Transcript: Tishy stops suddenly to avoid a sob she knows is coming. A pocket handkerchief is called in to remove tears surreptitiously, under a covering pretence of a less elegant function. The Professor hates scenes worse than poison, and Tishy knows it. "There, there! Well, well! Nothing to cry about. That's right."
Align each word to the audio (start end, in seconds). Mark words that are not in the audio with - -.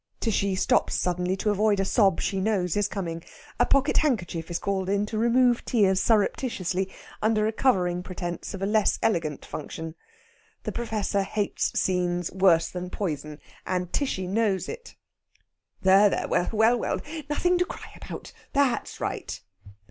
Tishy 0.19 0.55
stops 0.55 0.95
suddenly 0.95 1.35
to 1.37 1.51
avoid 1.51 1.79
a 1.79 1.85
sob 1.85 2.19
she 2.21 2.41
knows 2.41 2.75
is 2.75 2.87
coming. 2.87 3.21
A 3.59 3.67
pocket 3.67 3.97
handkerchief 3.97 4.49
is 4.49 4.57
called 4.57 4.89
in 4.89 5.05
to 5.05 5.15
remove 5.19 5.63
tears 5.63 6.01
surreptitiously, 6.01 6.89
under 7.21 7.45
a 7.45 7.51
covering 7.51 8.01
pretence 8.01 8.55
of 8.55 8.63
a 8.63 8.65
less 8.65 8.97
elegant 9.03 9.45
function. 9.45 9.93
The 10.63 10.71
Professor 10.71 11.21
hates 11.21 11.79
scenes 11.79 12.31
worse 12.31 12.69
than 12.69 12.89
poison, 12.89 13.39
and 13.63 13.93
Tishy 13.93 14.25
knows 14.25 14.67
it. 14.67 14.95
"There, 15.83 16.09
there! 16.09 16.27
Well, 16.27 16.49
well! 16.51 16.99
Nothing 17.29 17.59
to 17.59 17.65
cry 17.65 17.91
about. 18.01 18.33
That's 18.53 18.99
right." 18.99 19.39